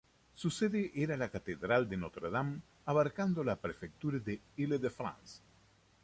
[0.33, 5.41] Su sede era la Catedral de Notre Dame, abarcando la prefectura de Île-de-France.